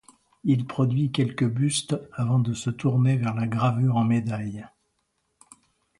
Il 0.43 0.65
produit 0.65 1.11
quelques 1.11 1.47
bustes 1.47 1.95
avant 2.13 2.39
de 2.39 2.55
se 2.55 2.71
tourner 2.71 3.17
vers 3.17 3.35
la 3.35 3.45
gravure 3.45 3.97
en 3.97 4.03
médailles. 4.03 4.65